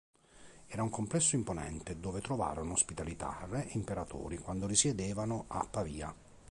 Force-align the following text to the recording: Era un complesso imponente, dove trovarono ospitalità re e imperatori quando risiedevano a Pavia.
Era 0.65 0.81
un 0.81 0.89
complesso 0.89 1.35
imponente, 1.35 1.99
dove 1.99 2.21
trovarono 2.21 2.73
ospitalità 2.73 3.45
re 3.47 3.67
e 3.67 3.77
imperatori 3.77 4.39
quando 4.39 4.65
risiedevano 4.65 5.43
a 5.49 5.67
Pavia. 5.69 6.11